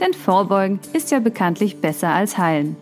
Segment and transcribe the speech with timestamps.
[0.00, 2.76] Denn Vorbeugen ist ja bekanntlich besser als Heilen.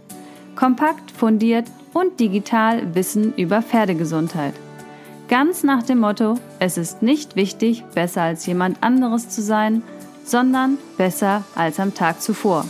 [0.55, 4.55] Kompakt, fundiert und digital Wissen über Pferdegesundheit.
[5.29, 9.83] Ganz nach dem Motto, es ist nicht wichtig, besser als jemand anderes zu sein,
[10.25, 12.65] sondern besser als am Tag zuvor.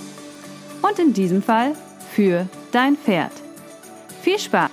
[0.83, 1.75] Und in diesem Fall
[2.11, 3.33] für dein Pferd.
[4.23, 4.71] Viel Spaß!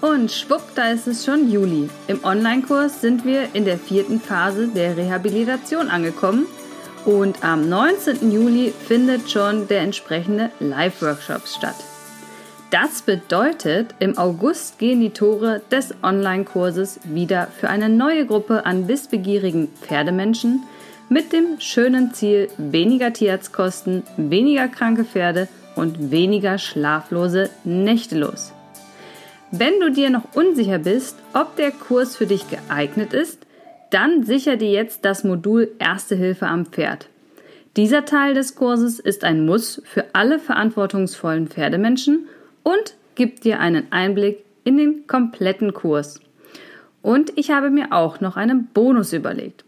[0.00, 1.88] Und schwupp, da ist es schon Juli.
[2.08, 6.46] Im Online-Kurs sind wir in der vierten Phase der Rehabilitation angekommen
[7.04, 8.30] und am 19.
[8.30, 11.76] Juli findet schon der entsprechende Live-Workshop statt.
[12.70, 18.88] Das bedeutet, im August gehen die Tore des Online-Kurses wieder für eine neue Gruppe an
[18.88, 20.62] wissbegierigen Pferdemenschen
[21.10, 28.52] mit dem schönen Ziel weniger Tierarztkosten, weniger kranke Pferde und weniger schlaflose Nächte los.
[29.50, 33.38] Wenn du dir noch unsicher bist, ob der Kurs für dich geeignet ist,
[33.92, 37.08] dann sicher dir jetzt das Modul Erste Hilfe am Pferd.
[37.76, 42.26] Dieser Teil des Kurses ist ein Muss für alle verantwortungsvollen Pferdemenschen
[42.62, 46.20] und gibt dir einen Einblick in den kompletten Kurs.
[47.02, 49.64] Und ich habe mir auch noch einen Bonus überlegt.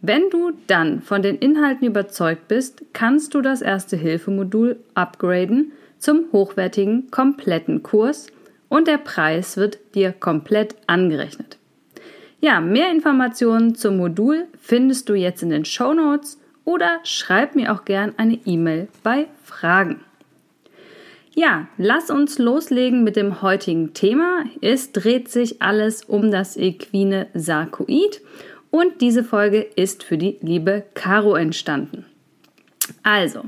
[0.00, 7.10] Wenn du dann von den Inhalten überzeugt bist, kannst du das Erste-Hilfe-Modul upgraden zum hochwertigen
[7.10, 8.28] kompletten Kurs
[8.68, 11.58] und der Preis wird dir komplett angerechnet.
[12.40, 17.72] Ja, mehr Informationen zum Modul findest du jetzt in den Show Notes oder schreib mir
[17.72, 20.04] auch gern eine E-Mail bei Fragen.
[21.34, 24.44] Ja, lass uns loslegen mit dem heutigen Thema.
[24.60, 28.20] Es dreht sich alles um das equine Sarkoid
[28.70, 32.04] und diese Folge ist für die liebe Caro entstanden.
[33.02, 33.44] Also,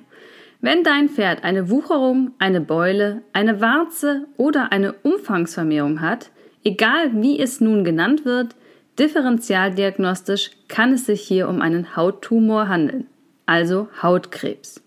[0.61, 6.31] wenn dein Pferd eine Wucherung, eine Beule, eine Warze oder eine Umfangsvermehrung hat,
[6.65, 8.55] egal wie es nun genannt wird,
[9.01, 13.07] differentialdiagnostisch kann es sich hier um einen Hauttumor handeln,
[13.47, 14.83] also Hautkrebs.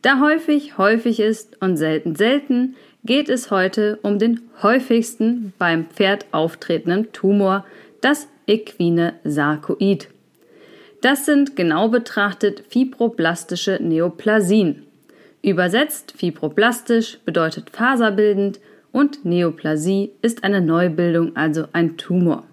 [0.00, 6.26] Da häufig häufig ist und selten selten, geht es heute um den häufigsten beim Pferd
[6.30, 7.66] auftretenden Tumor,
[8.00, 10.08] das equine Sarkoid.
[11.00, 14.86] Das sind genau betrachtet fibroblastische Neoplasien.
[15.42, 18.60] Übersetzt fibroblastisch bedeutet faserbildend
[18.92, 22.44] und Neoplasie ist eine Neubildung, also ein Tumor.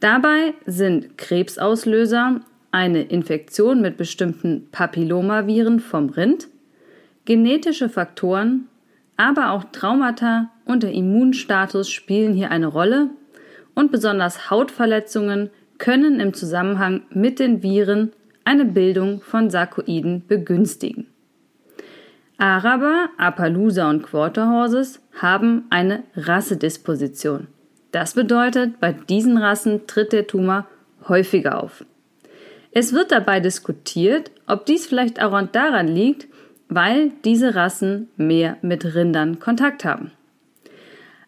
[0.00, 2.40] Dabei sind Krebsauslöser
[2.70, 6.48] eine Infektion mit bestimmten Papillomaviren vom Rind,
[7.24, 8.68] genetische Faktoren,
[9.16, 13.10] aber auch Traumata und der Immunstatus spielen hier eine Rolle
[13.74, 18.12] und besonders Hautverletzungen können im Zusammenhang mit den Viren
[18.44, 21.06] eine Bildung von Sarkoiden begünstigen.
[22.36, 27.46] Araber, Appaloosa und Quarterhorses haben eine Rassedisposition.
[27.94, 30.66] Das bedeutet, bei diesen Rassen tritt der Tumor
[31.06, 31.84] häufiger auf.
[32.72, 36.26] Es wird dabei diskutiert, ob dies vielleicht auch daran liegt,
[36.68, 40.10] weil diese Rassen mehr mit Rindern Kontakt haben.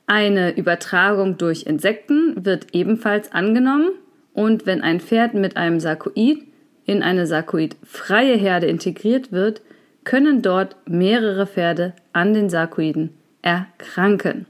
[0.09, 3.91] Eine Übertragung durch Insekten wird ebenfalls angenommen
[4.33, 6.43] und wenn ein Pferd mit einem Sarkoid
[6.85, 9.63] in eine sarkoidfreie Herde integriert wird,
[10.03, 13.11] können dort mehrere Pferde an den Sarkoiden
[13.41, 14.47] erkranken.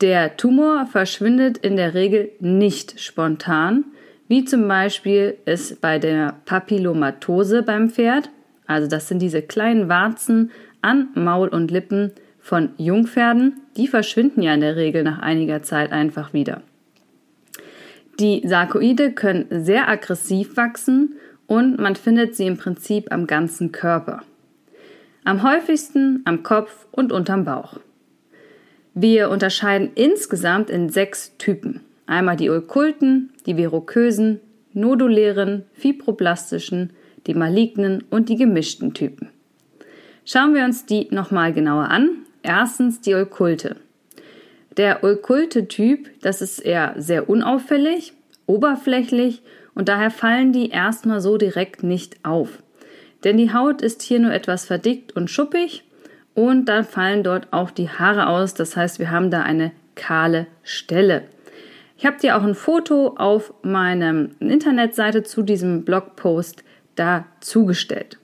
[0.00, 3.84] Der Tumor verschwindet in der Regel nicht spontan,
[4.28, 8.30] wie zum Beispiel es bei der Papillomatose beim Pferd,
[8.66, 14.54] also das sind diese kleinen Warzen an Maul und Lippen von Jungpferden, die verschwinden ja
[14.54, 16.62] in der Regel nach einiger Zeit einfach wieder.
[18.18, 24.22] Die Sarkoide können sehr aggressiv wachsen und man findet sie im Prinzip am ganzen Körper.
[25.24, 27.78] Am häufigsten am Kopf und unterm Bauch.
[28.94, 31.80] Wir unterscheiden insgesamt in sechs Typen.
[32.06, 34.40] Einmal die okkulten, die verokösen,
[34.72, 36.90] nodulären, fibroblastischen,
[37.26, 39.28] die malignen und die gemischten Typen.
[40.24, 42.10] Schauen wir uns die nochmal genauer an.
[42.42, 43.76] Erstens die okkulte.
[44.76, 48.14] Der okkulte Typ, das ist eher sehr unauffällig,
[48.46, 49.42] oberflächlich
[49.74, 52.62] und daher fallen die erstmal so direkt nicht auf.
[53.24, 55.84] Denn die Haut ist hier nur etwas verdickt und schuppig
[56.40, 58.54] und dann fallen dort auch die Haare aus.
[58.54, 61.24] Das heißt, wir haben da eine kahle Stelle.
[61.98, 66.64] Ich habe dir auch ein Foto auf meiner Internetseite zu diesem Blogpost
[66.94, 68.18] da zugestellt.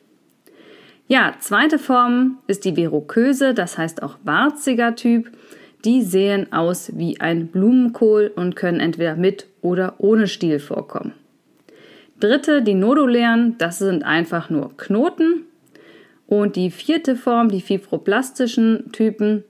[1.09, 5.31] Ja, zweite Form ist die Veroköse, das heißt auch warziger Typ.
[5.85, 11.13] Die sehen aus wie ein Blumenkohl und können entweder mit oder ohne Stiel vorkommen.
[12.19, 15.45] Dritte, die nodulären, das sind einfach nur Knoten.
[16.26, 19.44] Und die vierte Form, die fibroblastischen Typen,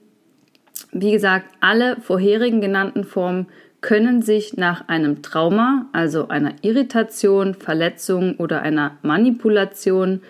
[0.93, 3.47] wie gesagt, alle vorherigen genannten Formen
[3.81, 10.23] können sich nach einem Trauma, also einer Irritation, Verletzung oder einer Manipulation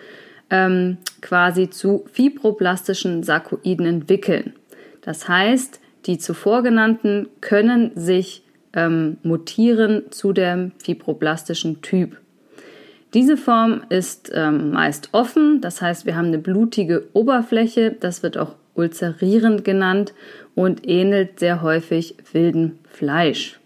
[0.50, 4.54] ähm, quasi zu fibroblastischen Sarkoiden entwickeln.
[5.00, 12.20] Das heißt, die zuvor genannten können sich ähm, mutieren zu dem fibroblastischen Typ.
[13.14, 18.36] Diese Form ist ähm, meist offen, das heißt, wir haben eine blutige Oberfläche, das wird
[18.36, 20.12] auch ulcerierend genannt
[20.54, 23.58] und ähnelt sehr häufig wildem Fleisch.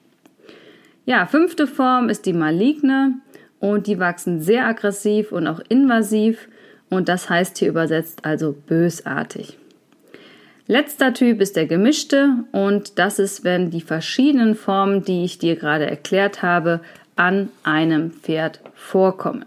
[1.04, 3.14] Ja, fünfte Form ist die maligne
[3.58, 6.48] und die wachsen sehr aggressiv und auch invasiv
[6.88, 9.56] und das heißt hier übersetzt also bösartig.
[10.66, 15.56] Letzter Typ ist der gemischte und das ist, wenn die verschiedenen Formen, die ich dir
[15.56, 16.80] gerade erklärt habe,
[17.20, 19.44] an einem Pferd vorkommen.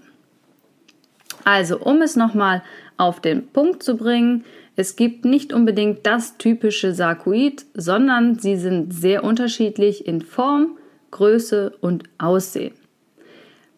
[1.43, 2.61] Also, um es nochmal
[2.97, 8.93] auf den Punkt zu bringen, es gibt nicht unbedingt das typische Sarkoid, sondern sie sind
[8.93, 10.77] sehr unterschiedlich in Form,
[11.09, 12.75] Größe und Aussehen.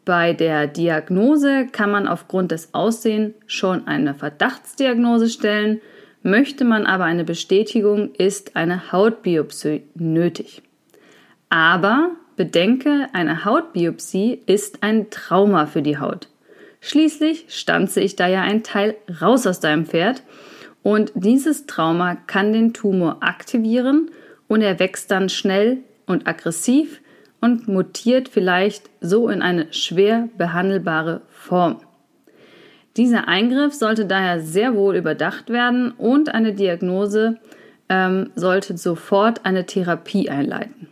[0.04, 5.80] Bei der Diagnose kann man aufgrund des Aussehens schon eine Verdachtsdiagnose stellen,
[6.22, 10.64] möchte man aber eine Bestätigung, ist eine Hautbiopsie nötig.
[11.50, 16.30] Aber bedenke, eine Hautbiopsie ist ein Trauma für die Haut.
[16.82, 20.24] Schließlich stanze ich da ja ein Teil raus aus deinem Pferd
[20.84, 24.12] und dieses Trauma kann den Tumor aktivieren
[24.48, 27.02] und er wächst dann schnell und aggressiv
[27.42, 31.78] und mutiert vielleicht so in eine schwer behandelbare Form.
[32.98, 37.38] Dieser Eingriff sollte daher sehr wohl überdacht werden und eine Diagnose
[37.90, 40.88] ähm, sollte sofort eine Therapie einleiten.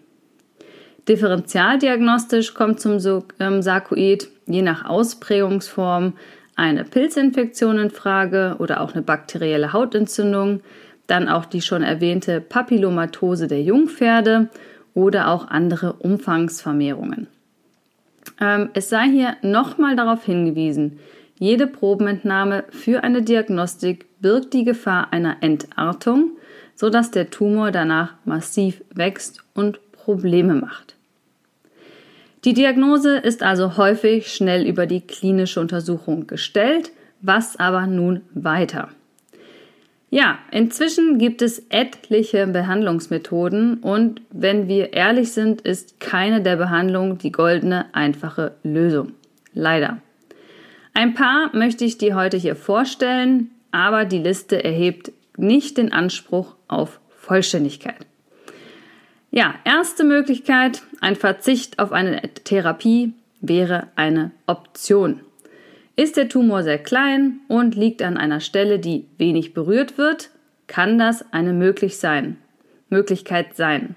[1.07, 2.97] Differentialdiagnostisch kommt zum
[3.39, 6.13] ähm, Sarkoid je nach Ausprägungsform
[6.55, 10.61] eine Pilzinfektion in Frage oder auch eine bakterielle Hautentzündung,
[11.07, 14.49] dann auch die schon erwähnte Papillomatose der Jungpferde
[14.93, 17.27] oder auch andere Umfangsvermehrungen.
[18.39, 20.99] Ähm, es sei hier nochmal darauf hingewiesen,
[21.39, 26.37] jede Probenentnahme für eine Diagnostik birgt die Gefahr einer Entartung,
[26.75, 30.92] sodass der Tumor danach massiv wächst und Probleme macht.
[32.45, 36.91] Die Diagnose ist also häufig schnell über die klinische Untersuchung gestellt.
[37.21, 38.89] Was aber nun weiter?
[40.09, 47.17] Ja, inzwischen gibt es etliche Behandlungsmethoden und wenn wir ehrlich sind, ist keine der Behandlungen
[47.17, 49.13] die goldene, einfache Lösung.
[49.53, 49.97] Leider.
[50.93, 56.55] Ein paar möchte ich dir heute hier vorstellen, aber die Liste erhebt nicht den Anspruch
[56.67, 58.05] auf Vollständigkeit.
[59.35, 65.21] Ja, erste Möglichkeit, ein Verzicht auf eine Therapie wäre eine Option.
[65.95, 70.29] Ist der Tumor sehr klein und liegt an einer Stelle, die wenig berührt wird,
[70.67, 72.37] kann das eine möglich sein,
[72.89, 73.95] Möglichkeit sein.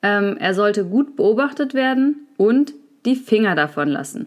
[0.00, 2.72] Ähm, er sollte gut beobachtet werden und
[3.04, 4.26] die Finger davon lassen.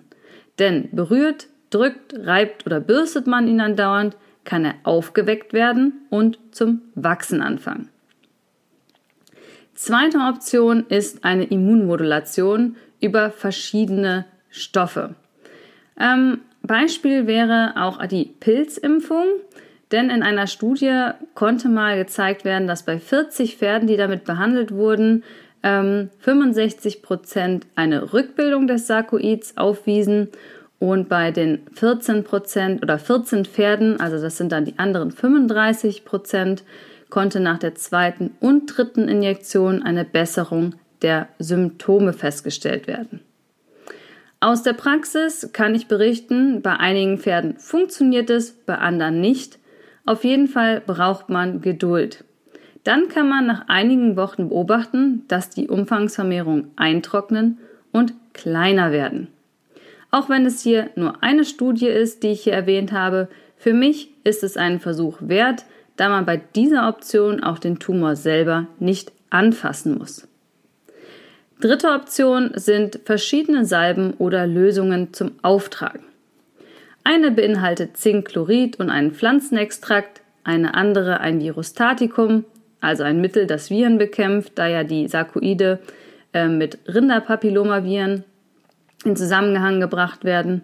[0.59, 6.83] Denn berührt, drückt, reibt oder bürstet man ihn andauernd, kann er aufgeweckt werden und zum
[6.93, 7.89] Wachsen anfangen.
[9.75, 15.15] Zweite Option ist eine Immunmodulation über verschiedene Stoffe.
[15.99, 19.25] Ähm, Beispiel wäre auch die Pilzimpfung,
[19.91, 24.71] denn in einer Studie konnte mal gezeigt werden, dass bei 40 Pferden, die damit behandelt
[24.71, 25.23] wurden,
[25.61, 30.29] ähm, 65 Prozent eine Rückbildung des Sarkoids aufwiesen
[30.79, 36.05] und bei den 14 Prozent oder 14 Pferden, also das sind dann die anderen 35
[36.05, 36.63] Prozent,
[37.09, 43.21] konnte nach der zweiten und dritten Injektion eine Besserung der Symptome festgestellt werden.
[44.39, 49.59] Aus der Praxis kann ich berichten, bei einigen Pferden funktioniert es, bei anderen nicht.
[50.05, 52.23] Auf jeden Fall braucht man Geduld.
[52.83, 57.57] Dann kann man nach einigen Wochen beobachten, dass die Umfangsvermehrungen eintrocknen
[57.91, 59.29] und kleiner werden.
[60.11, 64.11] Auch wenn es hier nur eine Studie ist, die ich hier erwähnt habe, für mich
[64.23, 65.65] ist es einen Versuch wert,
[65.97, 70.27] da man bei dieser Option auch den Tumor selber nicht anfassen muss.
[71.61, 76.03] Dritte Option sind verschiedene Salben oder Lösungen zum Auftragen.
[77.03, 82.45] Eine beinhaltet Zinkchlorid und einen Pflanzenextrakt, eine andere ein Virostatikum,
[82.81, 85.79] also ein Mittel, das Viren bekämpft, da ja die Sarkoide
[86.33, 88.23] äh, mit Rinderpapillomaviren
[89.05, 90.63] in Zusammenhang gebracht werden.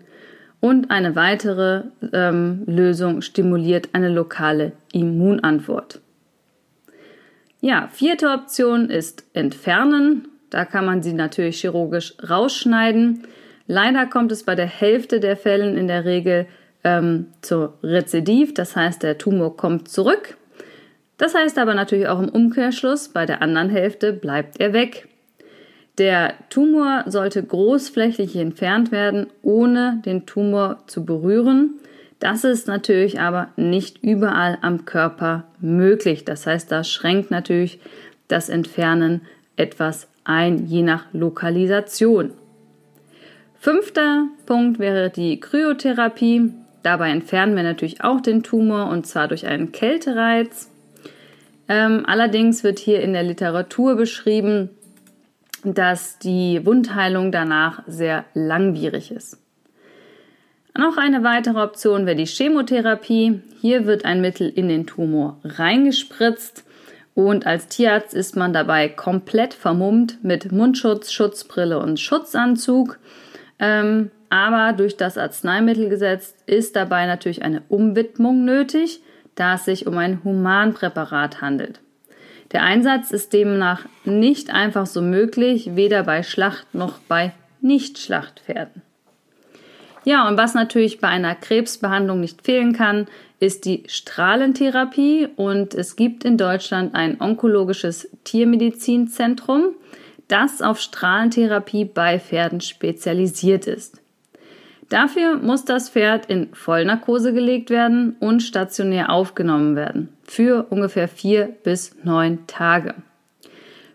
[0.62, 6.00] Und eine weitere ähm, Lösung stimuliert eine lokale Immunantwort.
[7.60, 10.28] Ja, vierte Option ist entfernen.
[10.50, 13.24] Da kann man sie natürlich chirurgisch rausschneiden.
[13.68, 16.46] Leider kommt es bei der Hälfte der Fällen in der Regel
[16.84, 20.38] ähm, zu Rezidiv, das heißt der Tumor kommt zurück.
[21.18, 25.08] Das heißt aber natürlich auch im Umkehrschluss, bei der anderen Hälfte bleibt er weg.
[26.02, 31.76] Der Tumor sollte großflächig entfernt werden, ohne den Tumor zu berühren.
[32.18, 36.26] Das ist natürlich aber nicht überall am Körper möglich.
[36.26, 37.80] Das heißt, das schränkt natürlich
[38.28, 39.22] das Entfernen
[39.58, 42.32] etwas ein, je nach Lokalisation.
[43.60, 46.52] Fünfter Punkt wäre die Kryotherapie.
[46.82, 50.72] Dabei entfernen wir natürlich auch den Tumor und zwar durch einen Kältereiz.
[51.70, 54.72] Ähm, allerdings wird hier in der Literatur beschrieben,
[55.64, 59.38] dass die Wundheilung danach sehr langwierig ist.
[60.78, 63.42] Noch eine weitere Option wäre die Chemotherapie.
[63.60, 66.64] Hier wird ein Mittel in den Tumor reingespritzt
[67.14, 73.00] und als Tierarzt ist man dabei komplett vermummt mit Mundschutz, Schutzbrille und Schutzanzug.
[73.60, 79.04] Ähm, aber durch das Arzneimittelgesetz ist dabei natürlich eine Umwidmung nötig,
[79.36, 81.82] da es sich um ein Humanpräparat handelt.
[82.52, 88.82] Der Einsatz ist demnach nicht einfach so möglich, weder bei Schlacht noch bei Nicht-Schlachtpferden.
[90.04, 93.08] Ja, und was natürlich bei einer Krebsbehandlung nicht fehlen kann,
[93.40, 95.30] ist die Strahlentherapie.
[95.36, 99.76] Und es gibt in Deutschland ein onkologisches Tiermedizinzentrum,
[100.28, 104.01] das auf Strahlentherapie bei Pferden spezialisiert ist.
[104.92, 111.46] Dafür muss das Pferd in Vollnarkose gelegt werden und stationär aufgenommen werden für ungefähr vier
[111.64, 112.96] bis neun Tage.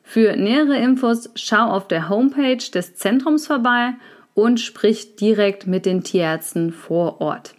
[0.02, 3.92] Für nähere Infos schau auf der Homepage des Zentrums vorbei
[4.32, 7.54] und sprich direkt mit den Tierärzten vor Ort.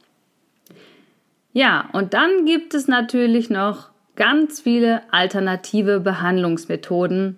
[1.53, 7.37] Ja, und dann gibt es natürlich noch ganz viele alternative Behandlungsmethoden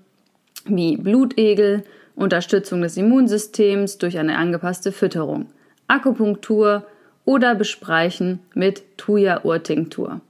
[0.64, 1.84] wie Blutegel,
[2.16, 5.48] Unterstützung des Immunsystems durch eine angepasste Fütterung,
[5.90, 6.86] Akupunktur
[7.26, 10.22] oder Bespreichen mit Thuja-Urtinktur.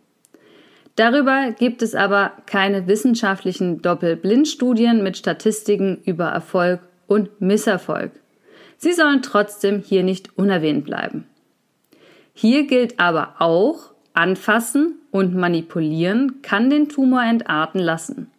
[0.95, 8.11] Darüber gibt es aber keine wissenschaftlichen Doppelblindstudien mit Statistiken über Erfolg und Misserfolg.
[8.77, 11.25] Sie sollen trotzdem hier nicht unerwähnt bleiben.
[12.33, 18.31] Hier gilt aber auch, anfassen und manipulieren kann den Tumor entarten lassen.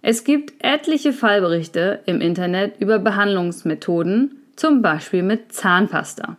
[0.00, 6.36] Es gibt etliche Fallberichte im Internet über Behandlungsmethoden, zum Beispiel mit Zahnpasta.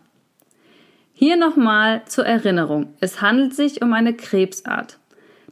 [1.14, 4.98] Hier nochmal zur Erinnerung, es handelt sich um eine Krebsart.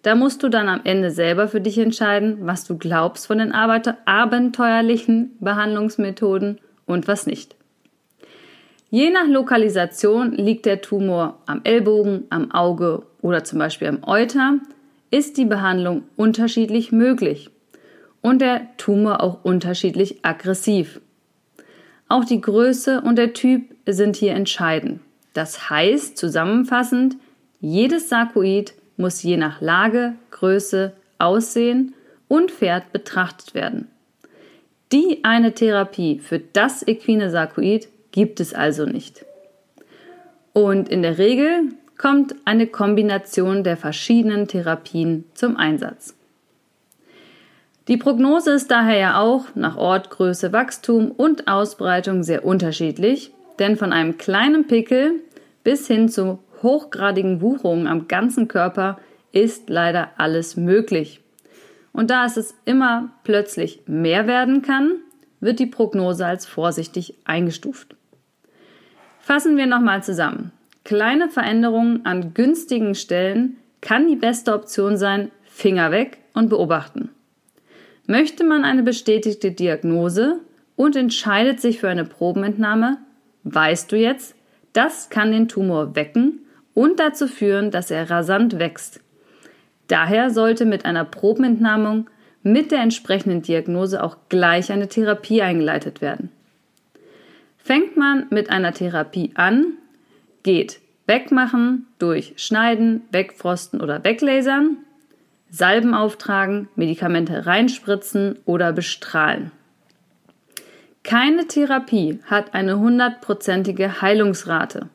[0.03, 3.53] Da musst du dann am Ende selber für dich entscheiden, was du glaubst von den
[3.53, 7.57] abenteuerlichen Behandlungsmethoden und was nicht.
[8.91, 14.59] Je nach Lokalisation liegt der Tumor am Ellbogen, am Auge oder zum Beispiel am Euter,
[15.11, 17.51] ist die Behandlung unterschiedlich möglich
[18.21, 21.01] und der Tumor auch unterschiedlich aggressiv.
[22.09, 25.01] Auch die Größe und der Typ sind hier entscheidend.
[25.35, 27.17] Das heißt zusammenfassend,
[27.61, 31.95] jedes Sarkoid muss je nach Lage, Größe, Aussehen
[32.29, 33.89] und Pferd betrachtet werden.
[34.91, 39.25] Die eine Therapie für das equine Sarkoid gibt es also nicht.
[40.55, 46.18] Und in der Regel kommt eine Kombination der verschiedenen Therapien zum Einsatz.
[47.89, 53.79] Die Prognose ist daher ja auch nach Ort, Größe, Wachstum und Ausbreitung sehr unterschiedlich, denn
[53.79, 55.23] von einem kleinen Pickel
[55.65, 58.99] bis hin zu hochgradigen Wucherungen am ganzen Körper
[59.33, 61.21] ist leider alles möglich.
[61.93, 64.97] Und da es immer plötzlich mehr werden kann,
[65.41, 67.97] wird die Prognose als vorsichtig eingestuft.
[69.21, 70.53] Fassen wir nochmal zusammen.
[70.85, 77.11] Kleine Veränderungen an günstigen Stellen kann die beste Option sein, Finger weg und beobachten.
[78.11, 80.41] Möchte man eine bestätigte Diagnose
[80.77, 82.97] und entscheidet sich für eine Probenentnahme,
[83.45, 84.35] weißt du jetzt,
[84.73, 86.41] das kann den Tumor wecken
[86.73, 89.01] und dazu führen, dass er rasant wächst.
[89.89, 92.09] Daher sollte mit einer Probenentnahmung
[92.43, 96.31] mit der entsprechenden Diagnose auch gleich eine Therapie eingeleitet werden.
[97.59, 99.75] Fängt man mit einer Therapie an,
[100.45, 104.79] geht Wegmachen durch Schneiden, Wegfrosten oder Weglasern,
[105.51, 109.51] Salben auftragen, Medikamente reinspritzen oder bestrahlen.
[111.03, 114.89] Keine Therapie hat eine hundertprozentige Heilungsrate.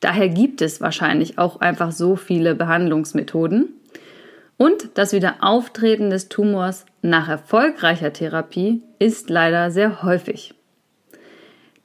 [0.00, 3.68] Daher gibt es wahrscheinlich auch einfach so viele Behandlungsmethoden.
[4.58, 10.54] Und das Wiederauftreten des Tumors nach erfolgreicher Therapie ist leider sehr häufig.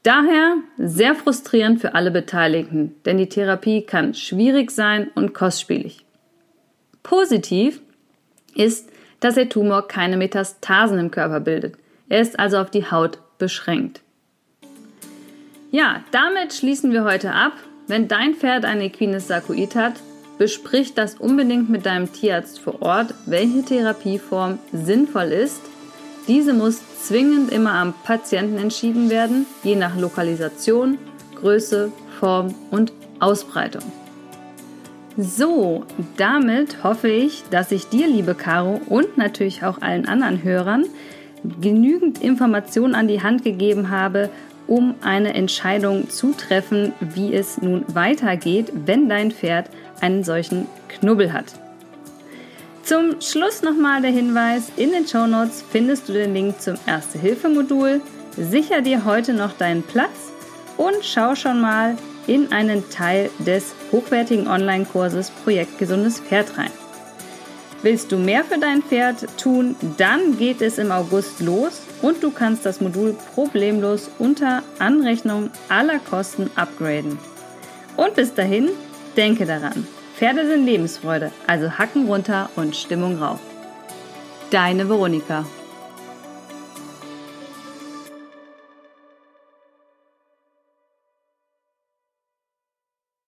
[0.03, 6.05] Daher sehr frustrierend für alle Beteiligten, denn die Therapie kann schwierig sein und kostspielig.
[7.03, 7.81] Positiv
[8.55, 8.89] ist,
[9.19, 11.75] dass der Tumor keine Metastasen im Körper bildet.
[12.09, 14.01] Er ist also auf die Haut beschränkt.
[15.71, 17.53] Ja, damit schließen wir heute ab.
[17.87, 19.93] Wenn dein Pferd eine Equines Sarkoid hat,
[20.37, 25.61] besprich das unbedingt mit deinem Tierarzt vor Ort, welche Therapieform sinnvoll ist.
[26.27, 30.97] Diese muss zwingend immer am Patienten entschieden werden, je nach Lokalisation,
[31.35, 33.83] Größe, Form und Ausbreitung.
[35.17, 35.83] So,
[36.15, 40.85] damit hoffe ich, dass ich dir, liebe Caro, und natürlich auch allen anderen Hörern
[41.59, 44.29] genügend Informationen an die Hand gegeben habe,
[44.67, 51.33] um eine Entscheidung zu treffen, wie es nun weitergeht, wenn dein Pferd einen solchen Knubbel
[51.33, 51.45] hat.
[52.83, 58.01] Zum Schluss nochmal der Hinweis, in den Show Notes findest du den Link zum Erste-Hilfe-Modul.
[58.37, 60.31] Sicher dir heute noch deinen Platz
[60.77, 61.97] und schau schon mal
[62.27, 66.71] in einen Teil des hochwertigen Online-Kurses Projekt Gesundes Pferd rein.
[67.83, 72.29] Willst du mehr für dein Pferd tun, dann geht es im August los und du
[72.29, 77.17] kannst das Modul problemlos unter Anrechnung aller Kosten upgraden.
[77.97, 78.69] Und bis dahin,
[79.17, 83.39] denke daran, Pferde sind Lebensfreude, also Hacken runter und Stimmung rauf.
[84.51, 85.45] Deine Veronika.